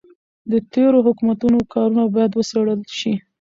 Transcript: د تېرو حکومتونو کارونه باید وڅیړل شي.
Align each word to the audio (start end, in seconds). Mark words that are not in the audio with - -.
د 0.51 0.53
تېرو 0.73 0.99
حکومتونو 1.07 1.59
کارونه 1.73 2.03
باید 2.15 2.31
وڅیړل 2.33 2.81
شي. 2.99 3.13